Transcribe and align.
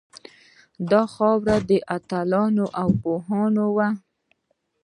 دا 0.89 1.01
خاوره 1.13 1.55
د 1.69 1.71
اتلانو 1.95 2.65
او 2.81 2.89
پوهانو 3.01 3.65
وه 3.75 3.89